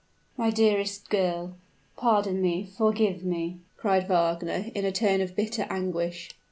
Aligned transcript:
"My 0.35 0.49
dearest 0.49 1.11
girl, 1.11 1.57
pardon 1.95 2.41
me, 2.41 2.63
forgive 2.65 3.23
me!" 3.23 3.59
cried 3.77 4.07
Wagner, 4.07 4.65
in 4.73 4.83
a 4.83 4.91
tone 4.91 5.21
of 5.21 5.35
bitter 5.35 5.67
anguish. 5.69 6.31